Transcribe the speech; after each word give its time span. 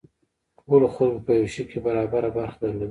ټولو 0.59 0.87
خلکو 0.95 1.19
په 1.27 1.31
یو 1.39 1.47
شي 1.53 1.63
کې 1.69 1.77
برابره 1.85 2.29
برخه 2.37 2.57
درلوده. 2.61 2.79